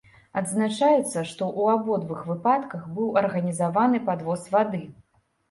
[0.39, 4.83] Адзначаецца, што ў абодвух выпадках быў арганізаваны падвоз вады.